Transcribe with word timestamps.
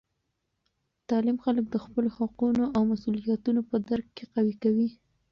تعلیم 1.09 1.37
خلک 1.45 1.65
د 1.69 1.75
خپلو 1.85 2.09
حقونو 2.17 2.63
او 2.75 2.81
مسؤلیتونو 2.91 3.61
په 3.69 3.75
درک 3.87 4.07
کې 4.17 4.25
قوي 4.33 4.55
کوي. 4.63 4.89